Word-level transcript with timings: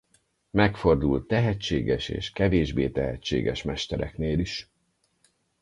Megfordult 0.51 1.27
tehetséges 1.27 2.09
és 2.09 2.31
kevésbé 2.31 2.89
tehetséges 2.89 3.63
mestereknél 3.63 4.39
is. 4.39 4.71